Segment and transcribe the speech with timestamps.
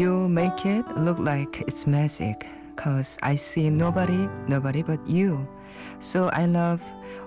[0.00, 5.46] You make it look like it's magic, cause I see nobody, nobody but you.
[5.98, 6.80] So I love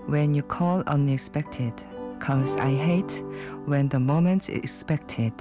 [0.08, 1.73] when you call unexpected,
[2.20, 3.23] cause I hate
[3.68, 5.34] when the moment's expected.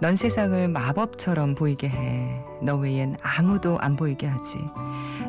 [0.00, 2.44] 넌 세상을 마법처럼 보이게 해.
[2.60, 4.58] 너 외엔 아무도 안 보이게 하지.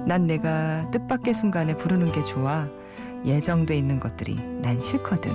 [0.05, 2.67] 난 내가 뜻밖의 순간에 부르는 게 좋아.
[3.23, 5.31] 예정돼 있는 것들이 난 싫거든.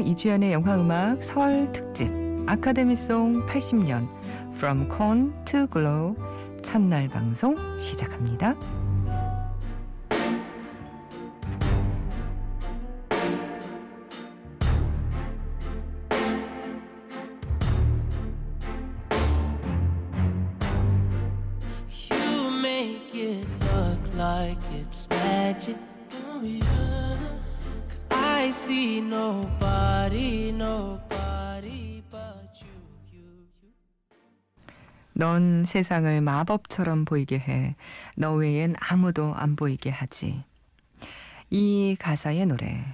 [0.00, 2.10] 이주연의 영화음악 설 특집
[2.46, 4.08] 아카데미송 80년
[4.54, 6.16] From Corn to Glow
[6.62, 8.54] 첫날 방송 시작합니다.
[35.30, 37.76] 넌 세상을 마법처럼 보이게 해.
[38.16, 40.42] 너 외엔 아무도 안 보이게 하지.
[41.50, 42.84] 이 가사의 노래.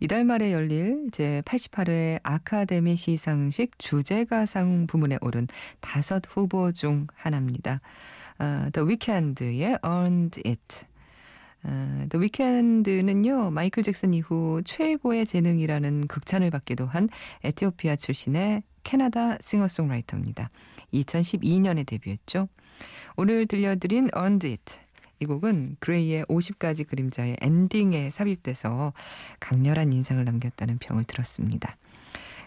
[0.00, 5.46] 이달 말에 열릴 제 88회 아카데미 시상식 주제가상 부문에 오른
[5.78, 7.80] 다섯 후보 중 하나입니다.
[8.40, 10.86] 어, The Weeknd의 Earned It.
[11.62, 17.08] 어, The Weeknd는요, 마이클 잭슨 이후 최고의 재능이라는 극찬을 받기도 한
[17.44, 20.50] 에티오피아 출신의 캐나다 싱어송라이터입니다.
[21.02, 22.48] 2012년에 데뷔했죠.
[23.16, 24.78] 오늘 들려드린 It.
[25.20, 28.92] 이 곡은 그레이의 50가지 그림자의 엔딩에 삽입돼서
[29.40, 31.76] 강렬한 인상을 남겼다는 평을 들었습니다.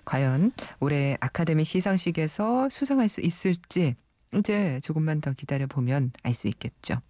[0.05, 3.95] 과연 올해 아카데미 시상식에서 수상할 수 있을지
[4.33, 7.01] 이제 조금만 더 기다려보면 알 수 있겠죠.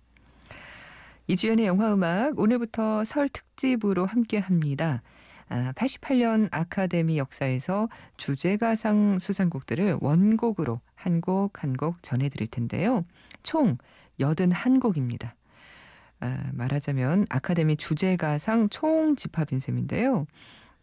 [1.27, 5.01] 이주연의 영화음악 오늘부터 설 특집으로 함께합니다.
[5.50, 7.88] 아, 88년 아카데미 역사에서
[8.18, 13.06] 주제가상 수상곡들을 원곡으로 한 곡 한 곡 전해드릴 텐데요.
[13.44, 13.78] 총
[14.19, 15.31] 81곡입니다.
[16.19, 20.25] 아, 말하자면 아카데미 주제가상 총 집합인 셈인데요.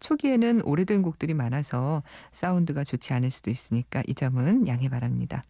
[0.01, 2.03] 초기에는 오래된 곡들이 많아서
[2.33, 5.43] 사운드가 좋지 않을 수도 있으니까 이 점은 양해 바랍니다.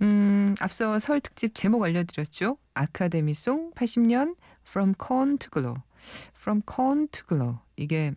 [0.00, 2.56] 음, 앞서 설 특집 제목 알려드렸죠?
[2.74, 5.76] 아카데미송 80년 From Corn to Glow.
[6.36, 7.58] From Corn to Glow.
[7.76, 8.12] 이게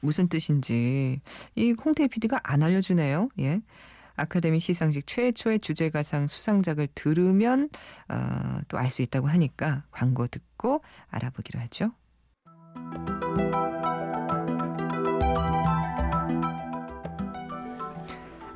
[0.00, 1.20] 무슨 뜻인지
[1.54, 3.28] 이 홍태 PD가 안 알려주네요.
[3.40, 3.60] 예.
[4.14, 7.70] 아카데미 시상식 최초의 주제가상 수상작을 들으면
[8.08, 11.92] 어, 또 알 수 있다고 하니까 광고 듣고 알아보기로 하죠.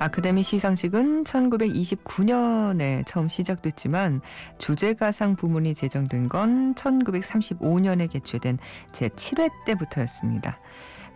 [0.06, 4.20] 아카데미 시상식은 1929년에 처음 시작됐지만
[4.56, 8.58] 주제가상 부문이 제정된 건 1935년에 개최된
[8.92, 10.60] 제7회 때부터였습니다.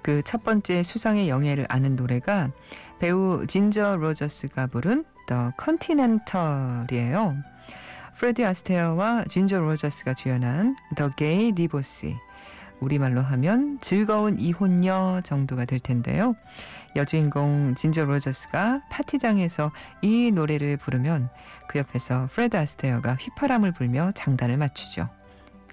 [0.03, 2.51] 그 첫 번째 수상의 영예를 안은 노래가
[2.99, 7.37] 배우 진저 로저스가 부른 The Continental이에요.
[8.17, 12.17] 프레디 아스테어와 진저 로저스가 주연한 The Gay Divorcee.
[12.81, 16.35] 우리말로 하면 즐거운 이혼녀 정도가 될 텐데요.
[16.97, 19.71] 여주인공 진저 로저스가 파티장에서
[20.03, 21.29] 이 노래를 부르면
[21.69, 25.09] 그 옆에서 프레드 아스테어가 휘파람을 불며 장단을 맞추죠.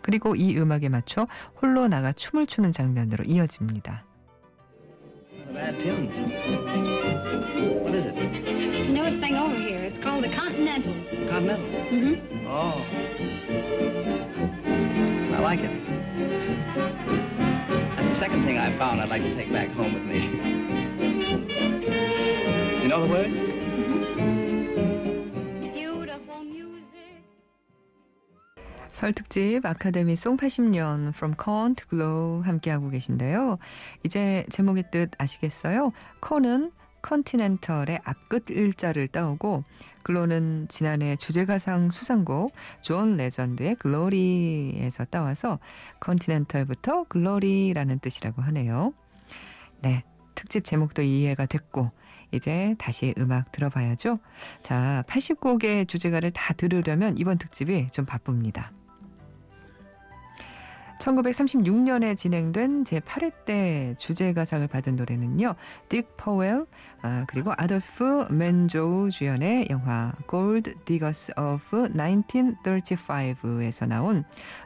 [0.02, 1.28] 그리고 이 음악에 맞춰
[1.62, 4.06] 홀로 나가 춤을 추는 장면으로 이어집니다.
[15.48, 15.72] Like it.
[17.96, 20.20] That's the second thing I found I'd like to take back home with me.
[22.84, 23.48] You know the words?
[25.74, 27.24] Beautiful music.
[28.92, 33.58] 설 특집 아카데미 송 80년 From Con to Glo 함께하고 계신데요.
[34.04, 35.94] 이제 제목의 뜻 아시겠어요?
[36.20, 36.72] Con은
[37.08, 39.64] Continental의 앞 글자를 따오고
[40.04, 45.60] Glo는 지난해 주제가상 수상곡 존 레전드의 Glory에서 따와서
[46.02, 48.94] Continental부터 Glory라는 뜻이라고 하네요.
[49.82, 50.04] 네,
[50.36, 51.92] 특집 제목도 이해가 됐고
[52.32, 54.20] 이제 다시 음악 들어봐야죠.
[54.60, 58.74] 자, 80곡의 주제가를 다 들으려면 이번 특집이 좀 바쁩니다.
[61.00, 65.56] 1936년에 진행된 제8회 때 주제가상을 받은 노래는요.
[65.90, 66.66] 딕 퍼웰
[67.04, 74.24] 아, 그리고 아돌프 맨조우 주연의 영화 Gold Diggers of 1935에서 나온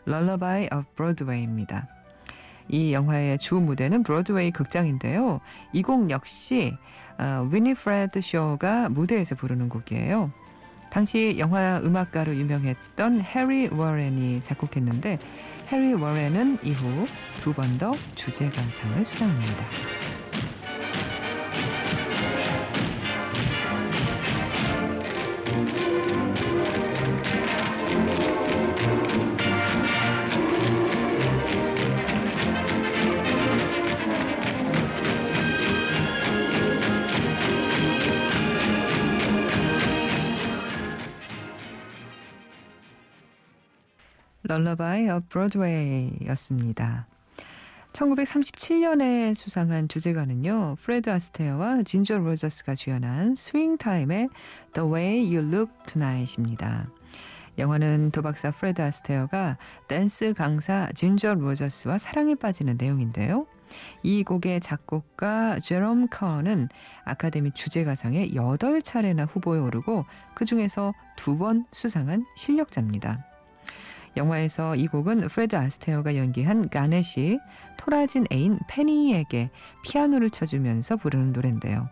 [0.07, 1.87] Lullaby of Broadway입니다.
[2.69, 5.41] 이 영화의 주 무대는 브로드웨이 극장인데요.
[5.73, 6.77] 이 곡 역시
[7.17, 10.31] 어, 위니프레드 쇼가 무대에서 부르는 곡이에요.
[10.91, 15.19] 당시 영화 음악가로 유명했던 해리 워렌이 작곡했는데
[15.71, 17.07] 해리 워렌은 이후
[17.37, 19.65] 두 번 더 주제가상을 수상합니다.
[44.51, 47.07] Lullaby of Broadway였습니다.
[47.93, 50.75] 1937년에 수상한 주제가는요.
[50.81, 54.27] 프레드 아스테어와 진저 로저스가 주연한 Swing Time의
[54.73, 56.89] The Way You Look Tonight입니다.
[57.59, 59.57] 영화는 도박사 프레드 아스테어가
[59.87, 63.47] 댄스 강사 진저 로저스와 사랑에 빠지는 내용인데요.
[64.03, 66.67] 이 곡의 작곡가 제롬 컨은
[67.05, 70.03] 아카데미 주제가상에 8차례나 후보에 오르고
[70.33, 73.30] 그중에서 두 번 수상한 실력자입니다.
[74.17, 77.39] 영화에서 이 곡은 프레드 아스테어가 연기한 가넷이
[77.77, 79.49] 토라진 애인 페니에게
[79.83, 81.87] 피아노를 쳐주면서 부르는 노래인데요.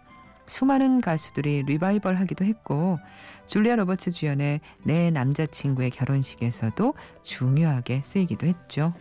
[0.45, 3.00] 수많은 가수들이 리바이벌 하기도 했고
[3.45, 6.94] 줄리아 로버츠 주연의 내 남자친구의 결혼식에서도
[7.24, 8.94] 중요하게 쓰이기도 했죠.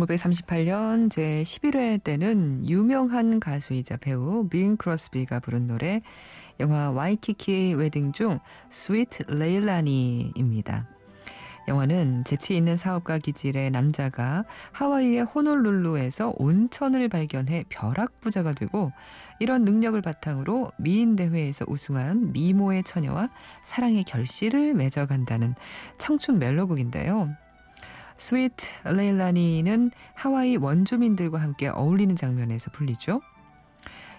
[0.00, 6.02] 1938년 제 11회 때는 유명한 가수이자 배우 빙 크로스비가 부른 노래
[6.60, 8.38] 영화 Waikiki Wedding 중
[8.70, 10.88] Sweet Leilani입니다.
[11.68, 18.92] 영화는 재치 있는 사업가 기질의 남자가 하와이의 호놀룰루에서 온천을 발견해 벼락부자가 되고
[19.40, 23.30] 이런 능력을 바탕으로 미인 대회에서 우승한 미모의 처녀와
[23.62, 25.54] 사랑의 결실을 맺어간다는
[25.98, 27.34] 청춘 멜로극인데요.
[28.16, 33.20] Sweet Leilani는 하와이 원주민들과 함께 어울리는 장면에서 불리죠.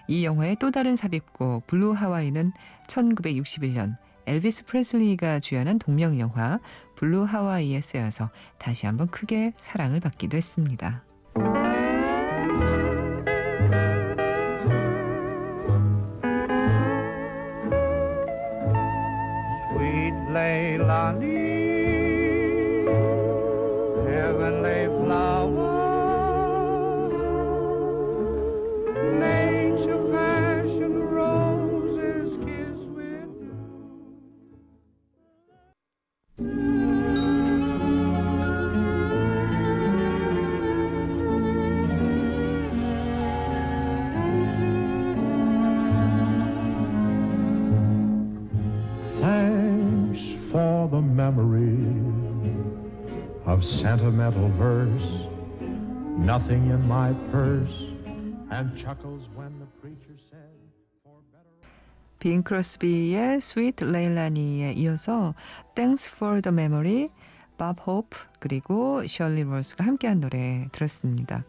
[0.06, 2.52] 이 영화의 또 다른 삽입곡 Blue Hawaii는
[2.86, 3.96] 1961년
[4.26, 6.60] 엘비스 프레슬리가 주연한 동명 영화
[6.96, 11.02] Blue Hawaii에 쓰여서 다시 한번 크게 사랑을 받기도 했습니다.
[19.72, 20.14] Sweet
[56.28, 57.72] nothing in my purse,
[58.50, 60.44] and chuckles when the preacher said.
[62.18, 65.34] 빈 크로스비의 스위트 레일라니에 이어서
[65.74, 67.08] Thanks for the Memory,
[67.56, 71.44] 밥 호프 그리고 셜리 로스가 함께한 노래 들었습니다.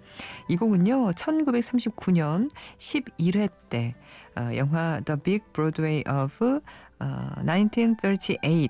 [0.48, 3.96] 이 곡은요 1939년 11회 때
[4.38, 6.62] 어, 영화 The Big Broadway of
[7.00, 8.70] 어, 1938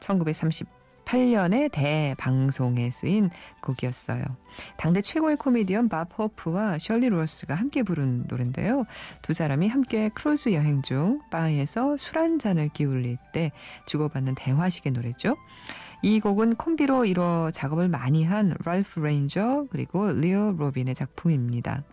[0.00, 0.81] 1938
[1.18, 3.30] 년의 대방송에 쓰인
[3.62, 4.22] 곡이었어요.
[4.76, 8.84] 당대 최고의 코미디언 밥 호프와 셜리 로스가 함께 부른 노래인데요.
[9.22, 13.50] 두 사람이 함께 크루즈 여행 중 바에서 술 한 잔을 기울일 때
[13.86, 15.36] 주고받는 대화식의 노래죠.
[16.02, 21.84] 이 곡은 콤비를 이뤄 작업을 많이 한 랄프 레인저 그리고 리오 로빈의 작품입니다.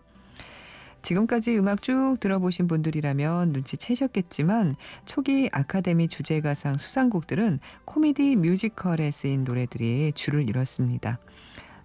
[1.02, 10.48] 지금까지 음악 쭉 들어보신 분들이라면 눈치채셨겠지만 초기 아카데미 주제가상 수상곡들은 코미디 뮤지컬에 쓰인 노래들이 줄을
[10.48, 11.18] 이뤘습니다.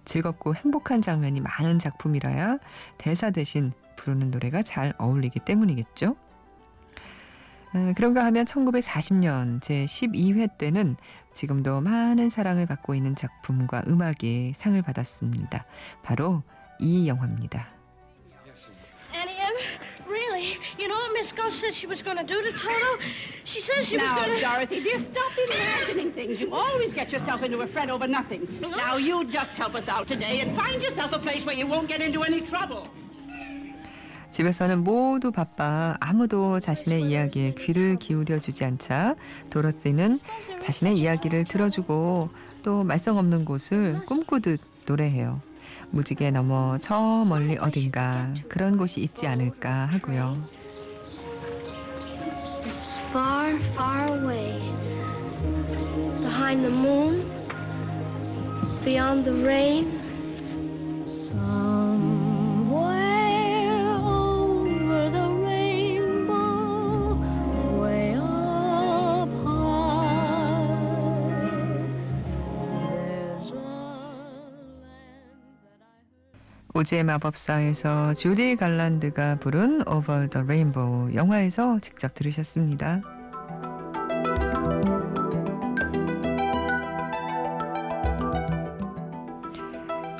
[0.04, 2.58] 즐겁고 행복한 장면이 많은 작품이라야
[2.98, 6.16] 대사 대신 부르는 노래가 잘 어울리기 때문이겠죠.
[7.74, 10.96] 음, 그런가 하면 1940년 제12회 때는
[11.34, 15.66] 지금도 많은 사랑을 받고 있는 작품과 음악이 상을 받았습니다.
[16.02, 16.42] 바로
[16.78, 17.75] 이 영화입니다.
[20.78, 22.98] You know what Miss Ghost said she was going to do to Toto?
[23.44, 24.42] She says she Now, was going to...
[24.42, 26.40] Dorothy, dear, stop imagining things.
[26.40, 28.46] You always get yourself into a fret over nothing.
[28.60, 31.88] Now, you just help us out today and find yourself a place where you won't
[31.88, 32.88] get into any trouble.
[34.30, 39.14] 집에서는 모두 바빠 아무도 자신의 이야기에 귀를 기울여 주지 않자
[39.48, 40.18] 도로티는
[40.60, 42.28] 자신의 이야기를 들어주고
[42.62, 45.40] 또 말썽 없는 곳을 꿈꾸듯 노래해요.
[45.90, 50.36] 무지개 넘어 저 멀리 어딘가 그런 곳이 있지 않을까 하고요.
[52.66, 54.60] It's far, far away.
[56.20, 57.24] Behind the moon,
[58.84, 60.00] beyond the rain.
[76.76, 83.00] 오즈의 마법사에서 주디 갈란드가 부른 Over the Rainbow 영화에서 직접 들으셨습니다.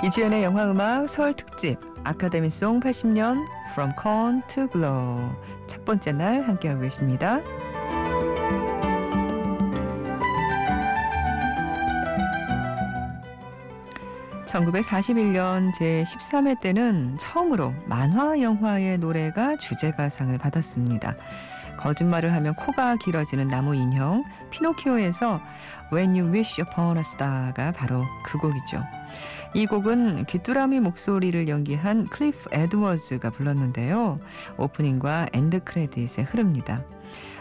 [0.03, 5.37] 이주연의 영화음악 서울 특집 아카데미송 80년 From Corn to Glow
[5.67, 7.43] 첫 번째 날 함께하고 계십니다.
[14.57, 21.15] 1941년 제13회 때는 처음으로 만화 영화의 노래가 주제가상을 받았습니다.
[21.77, 25.41] 거짓말을 하면 코가 길어지는 나무 인형 피노키오에서
[25.93, 28.83] When You Wish Upon a Star가 바로 그 곡이죠.
[29.55, 34.21] 이 곡은 귀뚜라미 목소리를 연기한 클리프 에드워즈가 불렀는데요.
[34.57, 36.83] 오프닝과 end credit에 흐릅니다.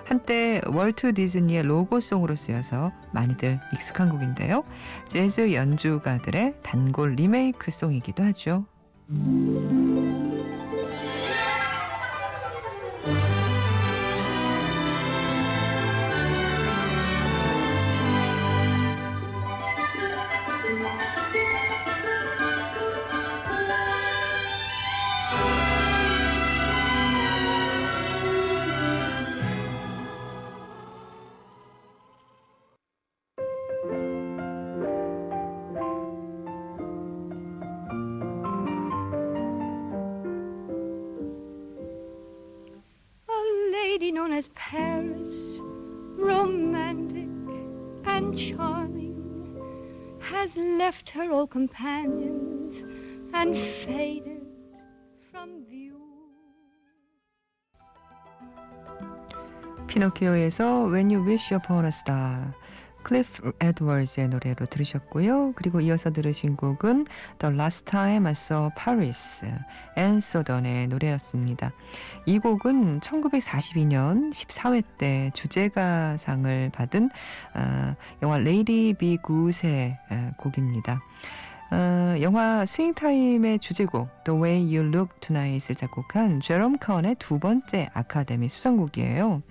[0.05, 4.63] 한때 월트 디즈니의 로고송으로 쓰여서 많이들 익숙한 곡인데요.
[5.07, 8.65] 재즈 연주가들의 단골 리메이크 송이기도 하죠.
[44.34, 45.60] as Paris,
[46.16, 47.28] romantic
[48.04, 49.14] and charming,
[50.20, 52.84] has left her old companions
[53.32, 54.46] and faded
[55.30, 55.96] from view.
[59.86, 62.54] 피노키오에서 When You Wish Upon a Star
[63.05, 65.53] 클리프 에드워즈의 노래로 들으셨고요.
[65.55, 67.05] 그리고 이어서 들으신 곡은
[67.37, 69.45] The Last Time I Saw Paris,
[69.95, 71.71] 앤 소던의 노래였습니다.
[72.25, 77.11] 이 곡은 1942년 14회 때 주제가상을 받은
[77.53, 80.99] 어, 영화 Lady Be Good의 어, 곡입니다.
[81.71, 87.87] 어, 영화 Swing Time의 주제곡 The Way You Look Tonight을 작곡한 제롬 컨의 두 번째
[87.93, 89.43] 아카데미 수상곡이에요.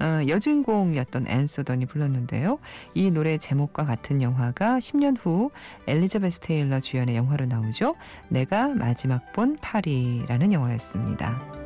[0.00, 2.58] 어, 여주인공이었던 앤 소던이 불렀는데요.
[2.94, 5.50] 이 노래 제목과 같은 영화가 10년 후
[5.86, 7.96] 엘리자베스 테일러 주연의 영화로 나오죠.
[8.28, 11.60] 내가 마지막 본 파리라는 영화였습니다.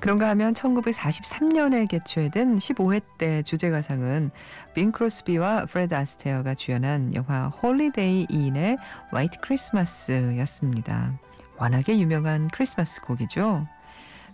[0.00, 4.30] 그런가 하면 1943년에 개최된 15회 때 주제가상은
[4.74, 8.78] 빙 크로스비와 프레드 아스테어가 주연한 영화 Holiday Inn의
[9.10, 11.18] 화이트 크리스마스였습니다.
[11.58, 13.66] 워낙에 유명한 크리스마스 곡이죠.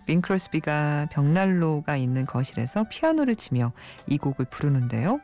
[0.05, 3.71] 빙 크로스비가 벽난로가 있는 거실에서 피아노를 치며
[4.07, 5.19] 이 곡을 부르는데요.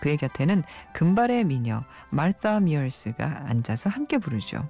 [0.00, 4.68] 그의 곁에는 금발의 미녀 마르타 미얼스가 앉아서 함께 부르죠.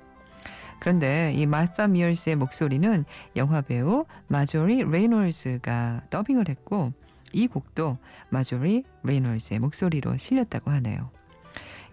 [0.81, 3.05] 그런데 이 마르타 미얼스의 목소리는
[3.37, 6.93] 영화 배우 마조리 레이놀즈가 더빙을 했고
[7.33, 7.99] 이 곡도
[8.31, 11.11] 마조리 레이놀즈의 목소리로 실렸다고 하네요.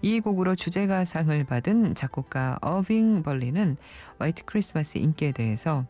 [0.01, 3.77] 이 곡으로 주제가상을 받은 작곡가 어빙 벌린은
[4.19, 5.85] 화이트 크리스마스 인기에 대해서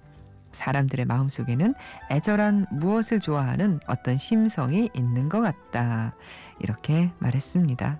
[0.51, 1.73] 사람들의 마음속에는
[2.11, 6.15] 애절한 무엇을 좋아하는 어떤 심성이 있는 것 같다.
[6.59, 7.99] 이렇게 말했습니다.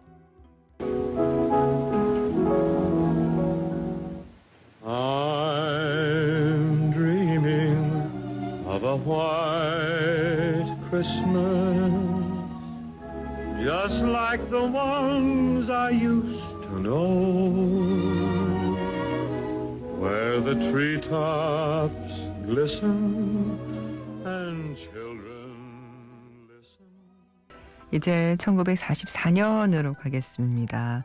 [27.92, 31.04] 이제 1944년으로 가겠습니다.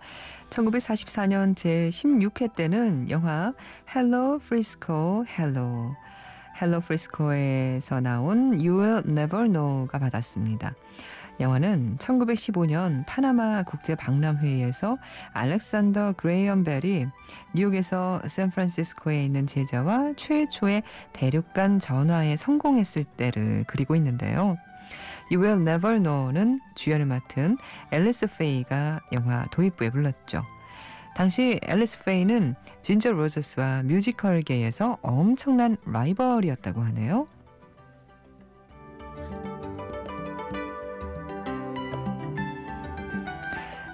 [0.50, 3.54] 1944년 제16회 때는 영화
[3.92, 5.96] Hello Frisco Hello
[6.61, 10.75] Hello Frisco에서 나온 You Will Never Know가 받았습니다.
[11.40, 14.98] 영화는 1915년 파나마 국제 박람회의에서
[15.32, 17.06] 알렉산더 그레이엄 벨이
[17.54, 24.56] 뉴욕에서 샌프란시스코에 있는 제자와 최초의 대륙간 전화에 성공했을 때를 그리고 있는데요.
[25.30, 27.56] You Will Never Know는 주연을 맡은
[27.90, 30.44] 앨리스 페이가 영화 도입부에 불렀죠.
[31.14, 37.26] 당시 앨리스 페이는 진저 로저스와 뮤지컬계에서 엄청난 라이벌이었다고 하네요.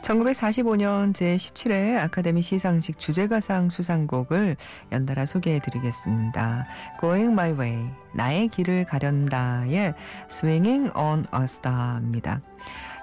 [0.09, 4.57] 1945년 제17회 아카데미 시상식 주제가상 수상곡을
[4.91, 6.67] 연달아 소개해 드리겠습니다.
[6.99, 9.95] Going My Way, 나의 길을 가련다의
[10.31, 12.41] Swinging on a Star입니다.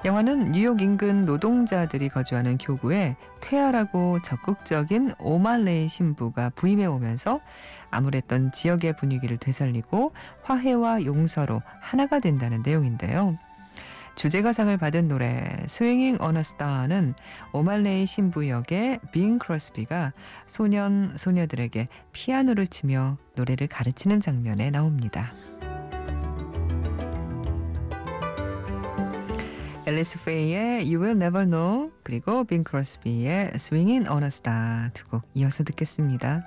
[0.03, 7.39] 영화는 뉴욕 인근 노동자들이 거주하는 교구에 쾌활하고 적극적인 오말레이 신부가 부임해 오면서
[7.91, 10.11] 암울했던 지역의 분위기를 되살리고
[10.43, 13.35] 화해와 용서로 하나가 된다는 내용인데요.
[14.15, 17.15] 주제가상을 받은 노래 스윙잉 어너 스타는
[17.51, 20.13] 오말레이 신부 역의 빈 크로스비가
[20.45, 25.33] 소년 소녀들에게 피아노를 치며 노래를 가르치는 장면에 나옵니다.
[29.87, 35.23] 앨리스 페이의 You Will Never Know 그리고 빈 크로스비의 Swinging on a Star 두 곡
[35.35, 36.41] 이어서 듣겠습니다.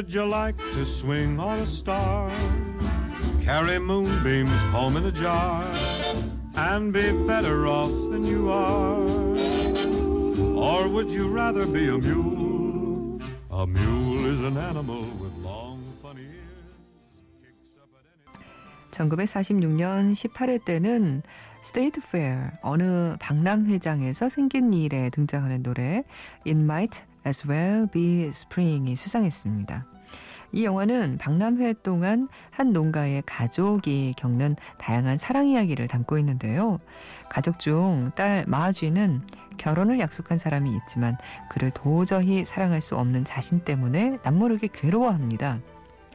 [0.00, 2.30] Would you like to swing on a star?
[3.42, 5.70] Carry moonbeams home in a jar
[6.56, 8.96] and be better off than you are?
[10.56, 13.20] Or would you rather be a mule?
[13.50, 17.20] A mule is an animal with long, funny ears.
[17.42, 18.08] Kicks up at
[18.40, 21.22] any 1946년 18회 때는
[21.60, 26.04] 스테이트 페어 어느 박람회장에서 생긴 일에 등장하는 노래
[26.46, 29.86] It Might As Well Be Spring이 수상했습니다.
[30.52, 36.80] 이 영화는 박람회 동안 한 농가의 가족이 겪는 다양한 사랑 이야기를 담고 있는데요.
[37.28, 39.22] 가족 중 딸 마쥐는
[39.58, 41.16] 결혼을 약속한 사람이 있지만
[41.50, 45.60] 그를 도저히 사랑할 수 없는 자신 때문에 남모르게 괴로워합니다.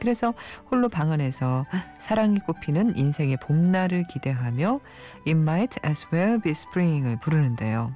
[0.00, 0.34] 그래서
[0.70, 1.64] 홀로 방 안에서
[1.98, 4.80] 사랑이 꽃피는 인생의 봄날을 기대하며
[5.26, 7.94] It Might As Well Be Spring을 부르는데요.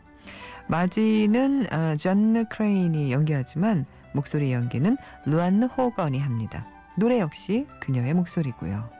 [0.70, 6.64] 마지는 어, 진 크레인이 연기하지만 목소리 연기는 루안 호건이 합니다.
[6.96, 8.99] 노래 역시 그녀의 목소리고요.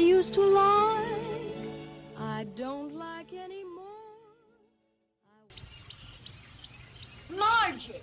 [0.00, 1.06] Used to like,
[2.18, 3.86] I don't like anymore.
[7.30, 8.02] Margie!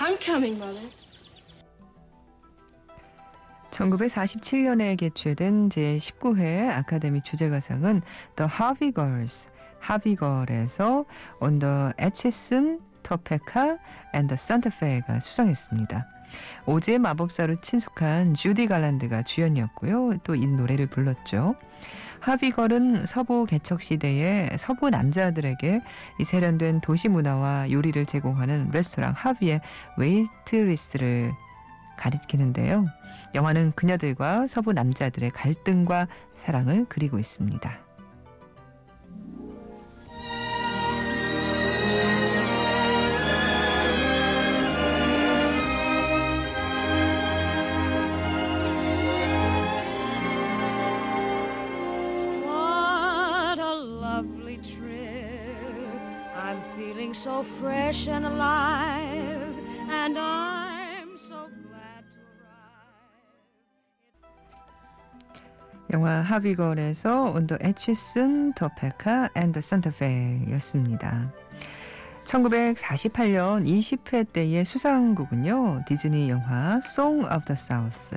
[0.00, 0.88] I'm coming, Mother.
[3.70, 8.02] 1947년에 개최된 제19회 아카데미 주제가상은
[8.36, 9.48] The Harvey Girls,
[11.58, 13.78] the Atchison, Topeka
[14.14, 16.06] and the Santa Fe가 수상했습니다.
[16.66, 20.18] 오즈의 마법사로 친숙한 주디 갈란드가 주연이었고요.
[20.24, 21.56] 또 이 노래를 불렀죠.
[22.20, 25.80] Harvey Girl은 서부 개척 시대의 서부 남자들에게
[26.20, 29.60] 이 세련된 도시 문화와 요리를 제공하는 레스토랑 하비의
[29.98, 31.32] 웨이트리스를
[31.98, 32.86] 가리키는데요.
[33.34, 37.91] 영화는 그녀들과 서부 남자들의 갈등과 사랑을 그리고 있습니다.
[57.62, 59.54] Fresh and alive,
[59.88, 62.22] and I'm so glad to
[64.18, 64.32] arrive.
[65.92, 71.30] 영화 하비걸에서 온더 에치슨, 더 페카 앤더 산타페였습니다.
[72.24, 75.84] 1948년 20회 때의 수상곡은요.
[75.86, 78.16] 디즈니 영화 Song of the South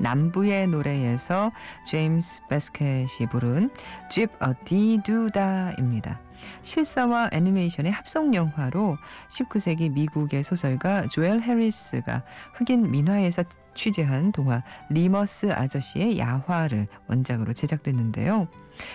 [0.00, 1.52] 남부의 노래에서
[1.86, 3.70] 제임스 베스켓이 부른
[4.10, 6.25] Zip a Dee Doo Dah입니다.
[6.62, 12.22] 실사와 애니메이션의 합성 영화로 19세기 미국의 소설가 조엘 해리스가
[12.54, 13.44] 흑인 민화에서
[13.74, 18.48] 취재한 동화 리머스 아저씨의 야화를 원작으로 제작됐는데요.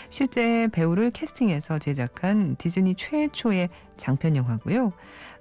[0.10, 4.91] 실제 배우를 캐스팅해서 제작한 디즈니 최초의 장편 영화고요.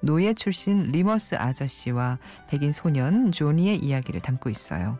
[0.02, 4.98] 노예 출신 리머스 아저씨와 백인 소년 조니의 이야기를 담고 있어요.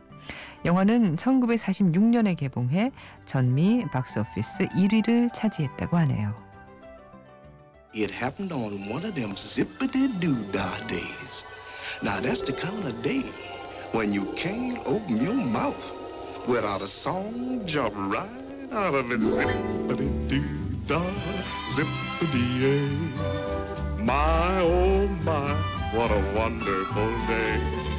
[0.64, 2.92] 영화는 1946년에 개봉해
[3.24, 6.49] 전미 박스오피스 1위를 차지했다고 하네요.
[7.92, 11.42] It happened on one of them zippity doo dah days.
[12.04, 13.26] Now that's the kind of day
[13.90, 18.30] when you can't open your mouth without a song jump right
[18.70, 19.18] out of it.
[19.18, 20.46] Zippity doo
[20.86, 21.02] dah,
[21.74, 24.04] zippity yay.
[24.04, 25.52] My oh my,
[25.90, 27.89] what a wonderful day.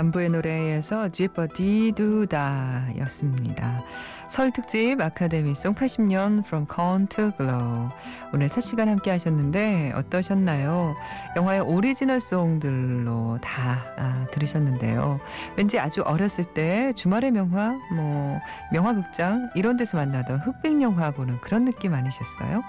[0.00, 3.84] 남부의 노래에서 지퍼디두다 였습니다.
[4.28, 7.90] 설 특집 아카데미송 80년 From Corn to Glow
[8.32, 10.94] 오늘 첫 시간 함께 하셨는데 어떠셨나요?
[11.36, 15.20] 영화의 오리지널 송들로 다 아, 들으셨는데요.
[15.56, 18.38] 왠지 아주 어렸을 때 주말의 명화, 뭐
[18.72, 22.62] 명화극장 이런 데서 만나던 흑백 영화 보는 그런 느낌 아니셨어요?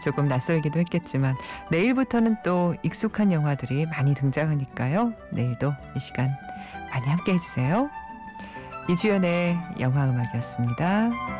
[0.00, 1.36] 조금 낯설기도 했겠지만
[1.70, 5.12] 내일부터는 또 익숙한 영화들이 많이 등장하니까요.
[5.30, 6.30] 내일도 이 시간
[6.90, 7.88] 많이 함께 해주세요.
[8.88, 11.39] 이주연의 영화음악이었습니다.